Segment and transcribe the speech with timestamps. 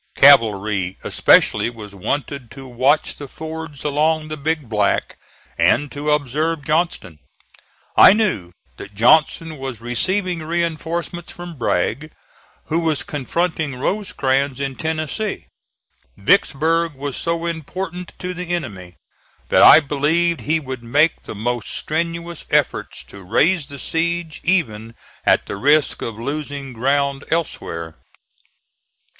[0.15, 5.15] Cavalry especially was wanted to watch the fords along the Big Black,
[5.59, 7.19] and to observe Johnston.
[7.95, 12.11] I knew that Johnston was receiving reinforcements from Bragg,
[12.65, 15.45] who was confronting Rosecrans in Tennessee.
[16.17, 18.95] Vicksburg was so important to the enemy
[19.49, 24.95] that I believed he would make the most strenuous efforts to raise the siege, even
[25.27, 27.97] at the risk of losing ground elsewhere.